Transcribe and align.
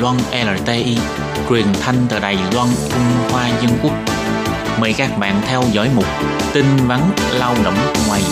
Loan 0.00 0.16
LTI, 0.32 0.96
truyền 1.48 1.66
thanh 1.80 1.94
từ 2.08 2.18
Đài 2.18 2.34
Loan, 2.54 2.68
Trung 2.88 3.30
Hoa 3.30 3.48
Dân 3.62 3.70
Quốc. 3.82 3.92
Mời 4.80 4.94
các 4.98 5.18
bạn 5.18 5.40
theo 5.46 5.62
dõi 5.72 5.88
mục 5.96 6.04
tin 6.54 6.64
vắn 6.86 7.00
lao 7.38 7.54
động 7.64 7.74
ngoài. 8.08 8.22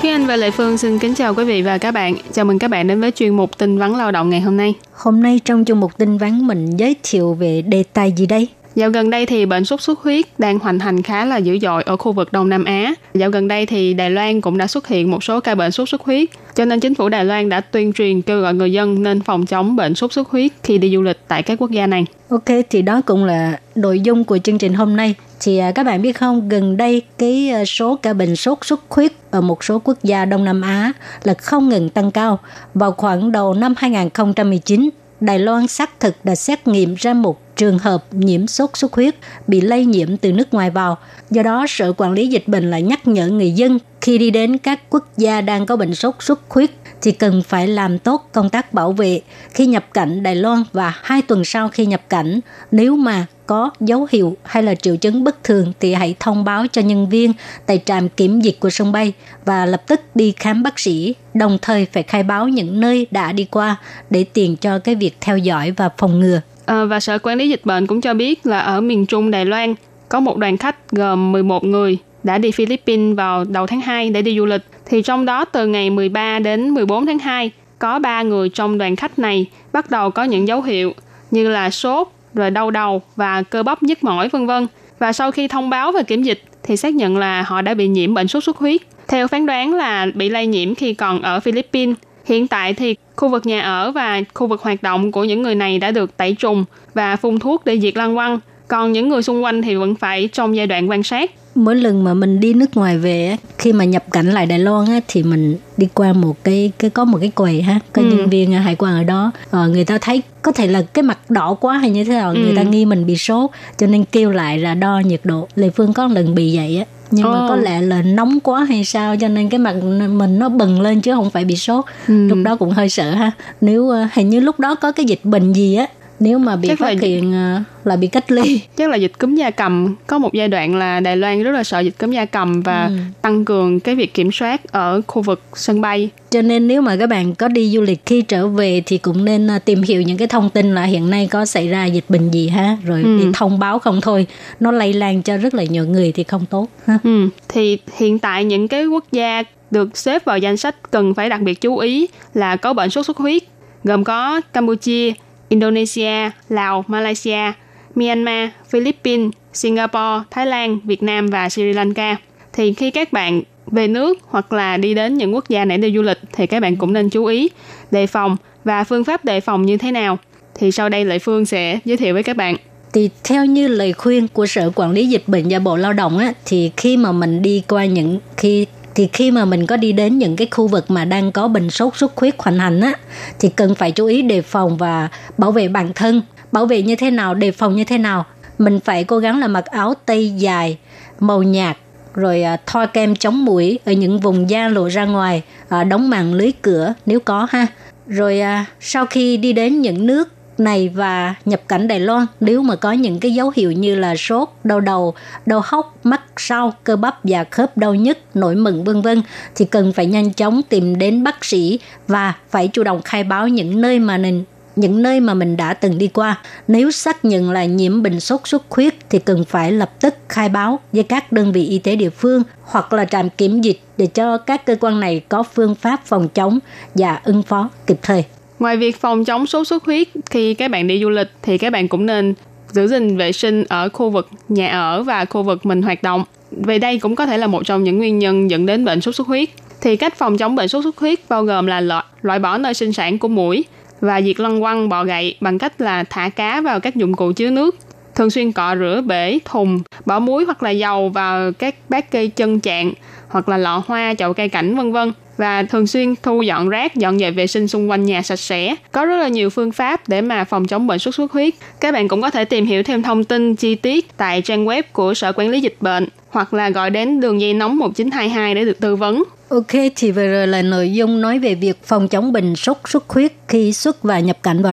Thúy 0.00 0.10
Anh 0.10 0.26
và 0.26 0.36
Lệ 0.36 0.50
Phương 0.50 0.78
xin 0.78 0.98
kính 0.98 1.14
chào 1.14 1.34
quý 1.34 1.44
vị 1.44 1.62
và 1.62 1.78
các 1.78 1.90
bạn. 1.90 2.14
Chào 2.32 2.44
mừng 2.44 2.58
các 2.58 2.70
bạn 2.70 2.86
đến 2.86 3.00
với 3.00 3.10
chuyên 3.10 3.36
mục 3.36 3.58
tin 3.58 3.78
vắn 3.78 3.94
lao 3.94 4.12
động 4.12 4.30
ngày 4.30 4.40
hôm 4.40 4.56
nay. 4.56 4.74
Hôm 4.92 5.22
nay 5.22 5.40
trong 5.44 5.64
chuyên 5.64 5.80
mục 5.80 5.98
tin 5.98 6.18
vắn 6.18 6.46
mình 6.46 6.70
giới 6.76 6.96
thiệu 7.02 7.34
về 7.34 7.62
đề 7.62 7.84
tài 7.92 8.12
gì 8.16 8.26
đây? 8.26 8.48
Dạo 8.78 8.90
gần 8.90 9.10
đây 9.10 9.26
thì 9.26 9.46
bệnh 9.46 9.64
sốt 9.64 9.80
xuất 9.80 10.00
huyết 10.00 10.26
đang 10.38 10.58
hoành 10.58 10.78
hành 10.78 11.02
khá 11.02 11.24
là 11.24 11.36
dữ 11.36 11.58
dội 11.58 11.82
ở 11.82 11.96
khu 11.96 12.12
vực 12.12 12.32
Đông 12.32 12.48
Nam 12.48 12.64
Á. 12.64 12.94
Dạo 13.14 13.30
gần 13.30 13.48
đây 13.48 13.66
thì 13.66 13.94
Đài 13.94 14.10
Loan 14.10 14.40
cũng 14.40 14.58
đã 14.58 14.66
xuất 14.66 14.88
hiện 14.88 15.10
một 15.10 15.24
số 15.24 15.40
ca 15.40 15.54
bệnh 15.54 15.72
sốt 15.72 15.88
xuất 15.88 16.02
huyết, 16.02 16.28
cho 16.54 16.64
nên 16.64 16.80
chính 16.80 16.94
phủ 16.94 17.08
Đài 17.08 17.24
Loan 17.24 17.48
đã 17.48 17.60
tuyên 17.60 17.92
truyền 17.92 18.22
kêu 18.22 18.40
gọi 18.40 18.54
người 18.54 18.72
dân 18.72 19.02
nên 19.02 19.20
phòng 19.20 19.46
chống 19.46 19.76
bệnh 19.76 19.94
sốt 19.94 20.12
xuất 20.12 20.28
huyết 20.28 20.52
khi 20.62 20.78
đi 20.78 20.94
du 20.94 21.02
lịch 21.02 21.18
tại 21.28 21.42
các 21.42 21.62
quốc 21.62 21.70
gia 21.70 21.86
này. 21.86 22.06
Ok, 22.28 22.44
thì 22.70 22.82
đó 22.82 23.00
cũng 23.06 23.24
là 23.24 23.60
nội 23.74 24.00
dung 24.00 24.24
của 24.24 24.38
chương 24.38 24.58
trình 24.58 24.74
hôm 24.74 24.96
nay. 24.96 25.14
Thì 25.40 25.58
à, 25.58 25.72
các 25.72 25.86
bạn 25.86 26.02
biết 26.02 26.12
không, 26.12 26.48
gần 26.48 26.76
đây 26.76 27.02
cái 27.18 27.50
à, 27.50 27.64
số 27.64 27.96
ca 28.02 28.12
bệnh 28.12 28.36
sốt 28.36 28.58
xuất 28.62 28.80
huyết 28.90 29.12
ở 29.30 29.40
một 29.40 29.64
số 29.64 29.78
quốc 29.84 29.98
gia 30.02 30.24
Đông 30.24 30.44
Nam 30.44 30.60
Á 30.60 30.92
là 31.22 31.34
không 31.34 31.68
ngừng 31.68 31.88
tăng 31.88 32.10
cao. 32.10 32.38
Vào 32.74 32.92
khoảng 32.92 33.32
đầu 33.32 33.54
năm 33.54 33.74
2019, 33.76 34.90
Đài 35.20 35.38
Loan 35.38 35.66
xác 35.66 36.00
thực 36.00 36.14
đã 36.24 36.34
xét 36.34 36.68
nghiệm 36.68 36.94
ra 36.94 37.14
một 37.14 37.47
trường 37.58 37.78
hợp 37.78 38.04
nhiễm 38.10 38.46
sốt 38.46 38.70
xuất 38.76 38.94
huyết 38.94 39.14
bị 39.46 39.60
lây 39.60 39.84
nhiễm 39.84 40.16
từ 40.16 40.32
nước 40.32 40.54
ngoài 40.54 40.70
vào. 40.70 40.98
Do 41.30 41.42
đó, 41.42 41.66
Sở 41.68 41.92
Quản 41.96 42.12
lý 42.12 42.26
Dịch 42.26 42.48
bệnh 42.48 42.70
lại 42.70 42.82
nhắc 42.82 43.08
nhở 43.08 43.28
người 43.28 43.50
dân 43.50 43.78
khi 44.00 44.18
đi 44.18 44.30
đến 44.30 44.58
các 44.58 44.90
quốc 44.90 45.08
gia 45.16 45.40
đang 45.40 45.66
có 45.66 45.76
bệnh 45.76 45.94
sốt 45.94 46.14
xuất 46.20 46.40
huyết 46.48 46.70
thì 47.02 47.12
cần 47.12 47.42
phải 47.42 47.68
làm 47.68 47.98
tốt 47.98 48.28
công 48.32 48.50
tác 48.50 48.72
bảo 48.72 48.92
vệ 48.92 49.20
khi 49.50 49.66
nhập 49.66 49.84
cảnh 49.94 50.22
Đài 50.22 50.36
Loan 50.36 50.62
và 50.72 50.92
hai 51.02 51.22
tuần 51.22 51.44
sau 51.44 51.68
khi 51.68 51.86
nhập 51.86 52.02
cảnh. 52.08 52.40
Nếu 52.70 52.96
mà 52.96 53.26
có 53.46 53.70
dấu 53.80 54.06
hiệu 54.10 54.36
hay 54.44 54.62
là 54.62 54.74
triệu 54.74 54.96
chứng 54.96 55.24
bất 55.24 55.44
thường 55.44 55.72
thì 55.80 55.94
hãy 55.94 56.14
thông 56.20 56.44
báo 56.44 56.66
cho 56.72 56.82
nhân 56.82 57.08
viên 57.08 57.32
tại 57.66 57.82
trạm 57.84 58.08
kiểm 58.08 58.40
dịch 58.40 58.60
của 58.60 58.70
sân 58.70 58.92
bay 58.92 59.12
và 59.44 59.66
lập 59.66 59.82
tức 59.86 60.00
đi 60.14 60.32
khám 60.36 60.62
bác 60.62 60.78
sĩ, 60.78 61.14
đồng 61.34 61.58
thời 61.62 61.86
phải 61.92 62.02
khai 62.02 62.22
báo 62.22 62.48
những 62.48 62.80
nơi 62.80 63.06
đã 63.10 63.32
đi 63.32 63.44
qua 63.44 63.76
để 64.10 64.24
tiền 64.24 64.56
cho 64.56 64.78
cái 64.78 64.94
việc 64.94 65.16
theo 65.20 65.38
dõi 65.38 65.70
và 65.70 65.88
phòng 65.98 66.20
ngừa. 66.20 66.40
Ờ, 66.68 66.86
và 66.86 67.00
Sở 67.00 67.18
Quản 67.18 67.38
lý 67.38 67.48
Dịch 67.48 67.60
bệnh 67.64 67.86
cũng 67.86 68.00
cho 68.00 68.14
biết 68.14 68.46
là 68.46 68.58
ở 68.58 68.80
miền 68.80 69.06
Trung 69.06 69.30
Đài 69.30 69.44
Loan 69.44 69.74
có 70.08 70.20
một 70.20 70.36
đoàn 70.36 70.56
khách 70.56 70.90
gồm 70.90 71.32
11 71.32 71.64
người 71.64 71.98
đã 72.22 72.38
đi 72.38 72.50
Philippines 72.50 73.16
vào 73.16 73.44
đầu 73.44 73.66
tháng 73.66 73.80
2 73.80 74.10
để 74.10 74.22
đi 74.22 74.38
du 74.38 74.46
lịch. 74.46 74.62
Thì 74.86 75.02
trong 75.02 75.24
đó 75.24 75.44
từ 75.44 75.66
ngày 75.66 75.90
13 75.90 76.38
đến 76.38 76.70
14 76.70 77.06
tháng 77.06 77.18
2 77.18 77.50
có 77.78 77.98
3 77.98 78.22
người 78.22 78.48
trong 78.48 78.78
đoàn 78.78 78.96
khách 78.96 79.18
này 79.18 79.46
bắt 79.72 79.90
đầu 79.90 80.10
có 80.10 80.24
những 80.24 80.48
dấu 80.48 80.62
hiệu 80.62 80.92
như 81.30 81.48
là 81.48 81.70
sốt, 81.70 82.08
rồi 82.34 82.50
đau 82.50 82.70
đầu 82.70 83.02
và 83.16 83.42
cơ 83.42 83.62
bắp 83.62 83.82
nhức 83.82 84.04
mỏi 84.04 84.28
vân 84.28 84.46
vân. 84.46 84.66
Và 84.98 85.12
sau 85.12 85.30
khi 85.30 85.48
thông 85.48 85.70
báo 85.70 85.92
và 85.92 86.02
kiểm 86.02 86.22
dịch 86.22 86.42
thì 86.62 86.76
xác 86.76 86.94
nhận 86.94 87.16
là 87.16 87.42
họ 87.42 87.62
đã 87.62 87.74
bị 87.74 87.88
nhiễm 87.88 88.14
bệnh 88.14 88.28
sốt 88.28 88.44
xuất 88.44 88.56
huyết. 88.56 88.80
Theo 89.08 89.28
phán 89.28 89.46
đoán 89.46 89.74
là 89.74 90.06
bị 90.14 90.28
lây 90.28 90.46
nhiễm 90.46 90.74
khi 90.74 90.94
còn 90.94 91.22
ở 91.22 91.40
Philippines. 91.40 91.96
Hiện 92.28 92.48
tại 92.48 92.74
thì 92.74 92.96
khu 93.16 93.28
vực 93.28 93.46
nhà 93.46 93.60
ở 93.60 93.92
và 93.92 94.20
khu 94.34 94.46
vực 94.46 94.62
hoạt 94.62 94.82
động 94.82 95.12
của 95.12 95.24
những 95.24 95.42
người 95.42 95.54
này 95.54 95.78
đã 95.78 95.90
được 95.90 96.16
tẩy 96.16 96.34
trùng 96.34 96.64
và 96.94 97.16
phun 97.16 97.38
thuốc 97.38 97.64
để 97.64 97.80
diệt 97.80 97.96
lăng 97.96 98.14
quăng. 98.14 98.40
Còn 98.68 98.92
những 98.92 99.08
người 99.08 99.22
xung 99.22 99.44
quanh 99.44 99.62
thì 99.62 99.74
vẫn 99.74 99.94
phải 99.94 100.28
trong 100.32 100.56
giai 100.56 100.66
đoạn 100.66 100.90
quan 100.90 101.02
sát 101.02 101.30
mỗi 101.54 101.76
lần 101.76 102.04
mà 102.04 102.14
mình 102.14 102.40
đi 102.40 102.54
nước 102.54 102.76
ngoài 102.76 102.98
về 102.98 103.36
khi 103.58 103.72
mà 103.72 103.84
nhập 103.84 104.04
cảnh 104.10 104.30
lại 104.30 104.46
Đài 104.46 104.58
Loan 104.58 104.86
á, 104.86 105.00
thì 105.08 105.22
mình 105.22 105.56
đi 105.76 105.88
qua 105.94 106.12
một 106.12 106.44
cái 106.44 106.72
cái 106.78 106.90
có 106.90 107.04
một 107.04 107.18
cái 107.20 107.30
quầy 107.34 107.62
ha 107.62 107.80
có 107.92 108.02
ừ. 108.02 108.08
nhân 108.08 108.30
viên 108.30 108.52
hải 108.52 108.76
quan 108.78 108.94
ở 108.94 109.04
đó 109.04 109.30
ờ, 109.50 109.68
người 109.68 109.84
ta 109.84 109.98
thấy 109.98 110.22
có 110.42 110.52
thể 110.52 110.66
là 110.66 110.82
cái 110.82 111.02
mặt 111.02 111.30
đỏ 111.30 111.54
quá 111.54 111.78
hay 111.78 111.90
như 111.90 112.04
thế 112.04 112.12
nào 112.12 112.30
ừ. 112.30 112.36
người 112.36 112.56
ta 112.56 112.62
nghi 112.62 112.84
mình 112.84 113.06
bị 113.06 113.16
sốt 113.16 113.50
cho 113.78 113.86
nên 113.86 114.04
kêu 114.04 114.30
lại 114.30 114.58
là 114.58 114.74
đo 114.74 115.00
nhiệt 115.04 115.20
độ 115.24 115.48
lệ 115.56 115.70
phương 115.70 115.92
có 115.92 116.06
lần 116.06 116.34
bị 116.34 116.56
vậy 116.56 116.78
á 116.78 116.84
nhưng 117.10 117.26
oh. 117.26 117.32
mà 117.32 117.46
có 117.48 117.56
lẽ 117.56 117.80
là 117.80 118.02
nóng 118.02 118.40
quá 118.40 118.64
hay 118.64 118.84
sao 118.84 119.16
cho 119.16 119.28
nên 119.28 119.48
cái 119.48 119.58
mặt 119.58 119.74
mình 120.12 120.38
nó 120.38 120.48
bừng 120.48 120.80
lên 120.80 121.00
chứ 121.00 121.14
không 121.14 121.30
phải 121.30 121.44
bị 121.44 121.56
sốt 121.56 121.84
ừ. 122.08 122.28
lúc 122.28 122.38
đó 122.42 122.56
cũng 122.56 122.70
hơi 122.70 122.88
sợ 122.88 123.10
ha 123.10 123.32
nếu 123.60 123.82
uh, 123.82 124.12
hình 124.12 124.28
như 124.28 124.40
lúc 124.40 124.60
đó 124.60 124.74
có 124.74 124.92
cái 124.92 125.06
dịch 125.06 125.24
bệnh 125.24 125.52
gì 125.52 125.74
á 125.74 125.86
nếu 126.20 126.38
mà 126.38 126.56
bị 126.56 126.68
Chắc 126.68 126.78
phát 126.78 126.94
là... 126.94 127.00
hiện 127.00 127.32
ờ, 127.32 127.62
là 127.84 127.96
bị 127.96 128.06
cách 128.06 128.30
ly 128.30 128.60
chắc 128.76 128.90
là 128.90 128.96
dịch 128.96 129.18
cúm 129.18 129.34
da 129.34 129.50
cầm 129.50 129.94
có 130.06 130.18
một 130.18 130.32
giai 130.32 130.48
đoạn 130.48 130.74
là 130.74 131.00
Đài 131.00 131.16
Loan 131.16 131.42
rất 131.42 131.50
là 131.50 131.64
sợ 131.64 131.80
dịch 131.80 131.98
cúm 131.98 132.10
da 132.10 132.24
cầm 132.24 132.60
và 132.62 132.86
ừ. 132.86 132.92
tăng 133.22 133.44
cường 133.44 133.80
cái 133.80 133.94
việc 133.94 134.14
kiểm 134.14 134.32
soát 134.32 134.72
ở 134.72 135.00
khu 135.06 135.22
vực 135.22 135.42
sân 135.54 135.80
bay 135.80 136.10
cho 136.30 136.42
nên 136.42 136.68
nếu 136.68 136.82
mà 136.82 136.96
các 136.96 137.06
bạn 137.06 137.34
có 137.34 137.48
đi 137.48 137.70
du 137.70 137.80
lịch 137.80 138.06
khi 138.06 138.22
trở 138.22 138.48
về 138.48 138.82
thì 138.86 138.98
cũng 138.98 139.24
nên 139.24 139.46
ờ, 139.46 139.58
tìm 139.58 139.82
hiểu 139.82 140.02
những 140.02 140.16
cái 140.16 140.28
thông 140.28 140.50
tin 140.50 140.74
là 140.74 140.82
hiện 140.82 141.10
nay 141.10 141.28
có 141.30 141.46
xảy 141.46 141.68
ra 141.68 141.84
dịch 141.84 142.04
bệnh 142.08 142.30
gì 142.30 142.48
ha 142.48 142.76
rồi 142.84 143.02
ừ. 143.02 143.18
đi 143.18 143.24
thông 143.34 143.58
báo 143.58 143.78
không 143.78 144.00
thôi 144.00 144.26
nó 144.60 144.72
lây 144.72 144.92
lan 144.92 145.22
cho 145.22 145.36
rất 145.36 145.54
là 145.54 145.64
nhiều 145.64 145.86
người 145.86 146.12
thì 146.12 146.24
không 146.24 146.46
tốt 146.50 146.68
ha. 146.86 146.98
Ừ. 147.04 147.28
thì 147.48 147.78
hiện 147.96 148.18
tại 148.18 148.44
những 148.44 148.68
cái 148.68 148.86
quốc 148.86 149.04
gia 149.12 149.42
được 149.70 149.96
xếp 149.96 150.24
vào 150.24 150.38
danh 150.38 150.56
sách 150.56 150.90
cần 150.90 151.14
phải 151.14 151.28
đặc 151.28 151.40
biệt 151.40 151.60
chú 151.60 151.78
ý 151.78 152.06
là 152.34 152.56
có 152.56 152.72
bệnh 152.72 152.90
sốt 152.90 153.06
xuất 153.06 153.16
huyết 153.16 153.42
gồm 153.84 154.04
có 154.04 154.40
Campuchia, 154.52 155.12
Indonesia, 155.48 156.30
Lào, 156.48 156.84
Malaysia, 156.88 157.52
Myanmar, 157.94 158.48
Philippines, 158.70 159.32
Singapore, 159.52 160.24
Thái 160.30 160.46
Lan, 160.46 160.78
Việt 160.84 161.02
Nam 161.02 161.26
và 161.26 161.48
Sri 161.48 161.72
Lanka. 161.72 162.16
Thì 162.52 162.72
khi 162.74 162.90
các 162.90 163.12
bạn 163.12 163.42
về 163.66 163.88
nước 163.88 164.18
hoặc 164.26 164.52
là 164.52 164.76
đi 164.76 164.94
đến 164.94 165.16
những 165.16 165.34
quốc 165.34 165.48
gia 165.48 165.64
này 165.64 165.78
để 165.78 165.92
du 165.94 166.02
lịch 166.02 166.18
thì 166.32 166.46
các 166.46 166.60
bạn 166.60 166.76
cũng 166.76 166.92
nên 166.92 167.10
chú 167.10 167.24
ý 167.24 167.48
đề 167.90 168.06
phòng 168.06 168.36
và 168.64 168.84
phương 168.84 169.04
pháp 169.04 169.24
đề 169.24 169.40
phòng 169.40 169.62
như 169.62 169.76
thế 169.76 169.92
nào. 169.92 170.18
Thì 170.54 170.72
sau 170.72 170.88
đây 170.88 171.04
Lệ 171.04 171.18
Phương 171.18 171.46
sẽ 171.46 171.78
giới 171.84 171.96
thiệu 171.96 172.14
với 172.14 172.22
các 172.22 172.36
bạn. 172.36 172.56
Thì 172.92 173.10
theo 173.24 173.44
như 173.44 173.68
lời 173.68 173.92
khuyên 173.92 174.28
của 174.28 174.46
Sở 174.46 174.70
Quản 174.74 174.90
lý 174.90 175.06
Dịch 175.06 175.22
bệnh 175.26 175.44
và 175.50 175.58
Bộ 175.58 175.76
Lao 175.76 175.92
động 175.92 176.18
á, 176.18 176.32
thì 176.44 176.70
khi 176.76 176.96
mà 176.96 177.12
mình 177.12 177.42
đi 177.42 177.62
qua 177.68 177.84
những 177.84 178.20
khi 178.36 178.66
thì 178.98 179.08
khi 179.12 179.30
mà 179.30 179.44
mình 179.44 179.66
có 179.66 179.76
đi 179.76 179.92
đến 179.92 180.18
những 180.18 180.36
cái 180.36 180.48
khu 180.50 180.66
vực 180.66 180.90
mà 180.90 181.04
đang 181.04 181.32
có 181.32 181.48
bệnh 181.48 181.70
sốt 181.70 181.96
xuất 181.96 182.16
huyết 182.16 182.34
hoành 182.38 182.58
hành 182.58 182.80
á 182.80 182.92
thì 183.38 183.48
cần 183.48 183.74
phải 183.74 183.92
chú 183.92 184.06
ý 184.06 184.22
đề 184.22 184.42
phòng 184.42 184.76
và 184.76 185.08
bảo 185.38 185.52
vệ 185.52 185.68
bản 185.68 185.92
thân. 185.94 186.22
Bảo 186.52 186.66
vệ 186.66 186.82
như 186.82 186.96
thế 186.96 187.10
nào 187.10 187.34
đề 187.34 187.50
phòng 187.50 187.76
như 187.76 187.84
thế 187.84 187.98
nào? 187.98 188.26
Mình 188.58 188.80
phải 188.80 189.04
cố 189.04 189.18
gắng 189.18 189.40
là 189.40 189.48
mặc 189.48 189.66
áo 189.66 189.94
tây 190.06 190.30
dài 190.30 190.78
màu 191.20 191.42
nhạt 191.42 191.76
rồi 192.14 192.42
à, 192.42 192.56
thoa 192.66 192.86
kem 192.86 193.16
chống 193.16 193.44
mũi 193.44 193.78
ở 193.84 193.92
những 193.92 194.20
vùng 194.20 194.50
da 194.50 194.68
lộ 194.68 194.88
ra 194.88 195.04
ngoài 195.04 195.42
à, 195.68 195.84
đóng 195.84 196.10
màn 196.10 196.34
lưới 196.34 196.52
cửa 196.62 196.94
nếu 197.06 197.20
có 197.20 197.46
ha. 197.50 197.66
Rồi 198.06 198.40
à, 198.40 198.64
sau 198.80 199.06
khi 199.06 199.36
đi 199.36 199.52
đến 199.52 199.80
những 199.80 200.06
nước 200.06 200.28
này 200.60 200.88
và 200.88 201.34
nhập 201.44 201.60
cảnh 201.68 201.88
Đài 201.88 202.00
Loan 202.00 202.26
nếu 202.40 202.62
mà 202.62 202.76
có 202.76 202.92
những 202.92 203.20
cái 203.20 203.34
dấu 203.34 203.52
hiệu 203.56 203.72
như 203.72 203.94
là 203.94 204.16
sốt, 204.16 204.48
đau 204.64 204.80
đầu, 204.80 205.14
đau 205.46 205.62
hốc, 205.64 205.96
mắt 206.04 206.20
sau, 206.36 206.72
cơ 206.84 206.96
bắp 206.96 207.18
và 207.24 207.44
khớp 207.50 207.76
đau 207.76 207.94
nhức, 207.94 208.18
nổi 208.34 208.54
mẩn 208.54 208.84
vân 208.84 209.02
vân 209.02 209.22
thì 209.54 209.64
cần 209.64 209.92
phải 209.92 210.06
nhanh 210.06 210.32
chóng 210.32 210.60
tìm 210.68 210.98
đến 210.98 211.24
bác 211.24 211.44
sĩ 211.44 211.78
và 212.08 212.34
phải 212.50 212.68
chủ 212.68 212.84
động 212.84 213.02
khai 213.04 213.24
báo 213.24 213.48
những 213.48 213.80
nơi 213.80 213.98
mà 213.98 214.18
mình 214.18 214.44
những 214.78 215.02
nơi 215.02 215.20
mà 215.20 215.34
mình 215.34 215.56
đã 215.56 215.74
từng 215.74 215.98
đi 215.98 216.08
qua. 216.08 216.42
Nếu 216.68 216.90
xác 216.90 217.24
nhận 217.24 217.50
là 217.50 217.64
nhiễm 217.64 218.02
bệnh 218.02 218.20
sốt 218.20 218.40
xuất 218.44 218.62
huyết 218.70 218.94
thì 219.10 219.18
cần 219.18 219.44
phải 219.44 219.72
lập 219.72 219.90
tức 220.00 220.14
khai 220.28 220.48
báo 220.48 220.80
với 220.92 221.02
các 221.02 221.32
đơn 221.32 221.52
vị 221.52 221.66
y 221.66 221.78
tế 221.78 221.96
địa 221.96 222.10
phương 222.10 222.42
hoặc 222.62 222.92
là 222.92 223.04
trạm 223.04 223.30
kiểm 223.30 223.60
dịch 223.60 223.80
để 223.96 224.06
cho 224.06 224.38
các 224.38 224.66
cơ 224.66 224.76
quan 224.80 225.00
này 225.00 225.22
có 225.28 225.42
phương 225.42 225.74
pháp 225.74 226.00
phòng 226.04 226.28
chống 226.28 226.58
và 226.94 227.20
ứng 227.24 227.42
phó 227.42 227.70
kịp 227.86 227.98
thời. 228.02 228.24
Ngoài 228.58 228.76
việc 228.76 229.00
phòng 229.00 229.24
chống 229.24 229.46
sốt 229.46 229.66
xuất 229.66 229.84
huyết 229.84 230.08
khi 230.30 230.54
các 230.54 230.70
bạn 230.70 230.86
đi 230.86 231.00
du 231.00 231.08
lịch 231.08 231.30
thì 231.42 231.58
các 231.58 231.72
bạn 231.72 231.88
cũng 231.88 232.06
nên 232.06 232.34
giữ 232.72 232.86
gìn 232.86 233.16
vệ 233.16 233.32
sinh 233.32 233.64
ở 233.68 233.88
khu 233.88 234.10
vực 234.10 234.28
nhà 234.48 234.68
ở 234.68 235.02
và 235.02 235.24
khu 235.24 235.42
vực 235.42 235.66
mình 235.66 235.82
hoạt 235.82 236.02
động. 236.02 236.24
vì 236.50 236.78
đây 236.78 236.98
cũng 236.98 237.16
có 237.16 237.26
thể 237.26 237.38
là 237.38 237.46
một 237.46 237.62
trong 237.66 237.84
những 237.84 237.98
nguyên 237.98 238.18
nhân 238.18 238.50
dẫn 238.50 238.66
đến 238.66 238.84
bệnh 238.84 239.00
sốt 239.00 239.14
xuất 239.14 239.26
huyết. 239.26 239.48
Thì 239.80 239.96
cách 239.96 240.16
phòng 240.16 240.36
chống 240.36 240.56
bệnh 240.56 240.68
sốt 240.68 240.84
xuất 240.84 240.98
huyết 240.98 241.18
bao 241.28 241.44
gồm 241.44 241.66
là 241.66 241.80
loại, 241.80 242.04
loại 242.22 242.38
bỏ 242.38 242.58
nơi 242.58 242.74
sinh 242.74 242.92
sản 242.92 243.18
của 243.18 243.28
mũi 243.28 243.64
và 244.00 244.22
diệt 244.22 244.40
lăng 244.40 244.60
quăng 244.60 244.88
bọ 244.88 245.04
gậy 245.04 245.36
bằng 245.40 245.58
cách 245.58 245.80
là 245.80 246.04
thả 246.04 246.28
cá 246.28 246.60
vào 246.60 246.80
các 246.80 246.96
dụng 246.96 247.14
cụ 247.14 247.32
chứa 247.32 247.50
nước 247.50 247.76
thường 248.14 248.30
xuyên 248.30 248.52
cọ 248.52 248.76
rửa 248.76 249.02
bể, 249.06 249.38
thùng, 249.44 249.80
bỏ 250.06 250.18
muối 250.18 250.44
hoặc 250.44 250.62
là 250.62 250.70
dầu 250.70 251.08
vào 251.08 251.52
các 251.52 251.74
bát 251.88 252.10
cây 252.10 252.28
chân 252.28 252.60
chạn 252.60 252.92
hoặc 253.28 253.48
là 253.48 253.56
lọ 253.56 253.82
hoa, 253.86 254.14
chậu 254.18 254.32
cây 254.32 254.48
cảnh 254.48 254.76
vân 254.76 254.92
vân 254.92 255.12
và 255.38 255.62
thường 255.62 255.86
xuyên 255.86 256.14
thu 256.22 256.42
dọn 256.42 256.68
rác, 256.68 256.96
dọn 256.96 257.18
dẹp 257.18 257.34
vệ 257.34 257.46
sinh 257.46 257.68
xung 257.68 257.90
quanh 257.90 258.04
nhà 258.04 258.22
sạch 258.22 258.36
sẽ. 258.36 258.74
Có 258.92 259.04
rất 259.04 259.16
là 259.16 259.28
nhiều 259.28 259.50
phương 259.50 259.72
pháp 259.72 260.08
để 260.08 260.20
mà 260.20 260.44
phòng 260.44 260.64
chống 260.64 260.86
bệnh 260.86 260.98
sốt 260.98 261.14
xuất 261.14 261.32
huyết. 261.32 261.54
Các 261.80 261.92
bạn 261.92 262.08
cũng 262.08 262.22
có 262.22 262.30
thể 262.30 262.44
tìm 262.44 262.66
hiểu 262.66 262.82
thêm 262.82 263.02
thông 263.02 263.24
tin 263.24 263.54
chi 263.54 263.74
tiết 263.74 264.16
tại 264.16 264.42
trang 264.42 264.66
web 264.66 264.82
của 264.92 265.14
Sở 265.14 265.32
Quản 265.32 265.48
lý 265.48 265.60
Dịch 265.60 265.76
bệnh 265.80 266.08
hoặc 266.30 266.54
là 266.54 266.70
gọi 266.70 266.90
đến 266.90 267.20
đường 267.20 267.40
dây 267.40 267.54
nóng 267.54 267.76
1922 267.76 268.54
để 268.54 268.64
được 268.64 268.80
tư 268.80 268.96
vấn. 268.96 269.24
Ok, 269.48 269.72
thì 269.96 270.12
vừa 270.12 270.26
rồi 270.26 270.46
là 270.46 270.62
nội 270.62 270.92
dung 270.92 271.20
nói 271.20 271.38
về 271.38 271.54
việc 271.54 271.76
phòng 271.84 272.08
chống 272.08 272.32
bệnh 272.32 272.56
sốt 272.56 272.76
xuất 272.88 273.08
huyết 273.08 273.32
khi 273.48 273.72
xuất 273.72 274.02
và 274.02 274.20
nhập 274.20 274.42
cảnh 274.42 274.62
vào 274.62 274.66